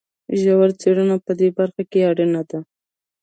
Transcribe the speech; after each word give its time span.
ژوره 0.41 0.69
څېړنه 0.81 1.15
په 1.25 1.31
دې 1.39 1.49
برخه 1.57 1.81
کې 1.91 2.07
اړینه 2.09 2.41
ده. 2.49 2.59